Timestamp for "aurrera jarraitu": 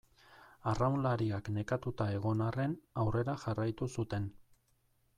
3.05-3.93